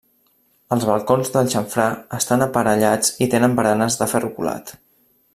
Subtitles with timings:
[0.75, 1.85] Els balcons del xamfrà
[2.19, 4.73] estan aparellats i tenen baranes de ferro colat.